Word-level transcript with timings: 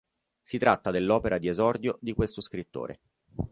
Si 0.41 0.57
tratta 0.57 0.89
dell'opera 0.89 1.37
di 1.37 1.47
esordio 1.47 1.99
di 2.01 2.13
questo 2.13 2.41
scrittore. 2.41 3.01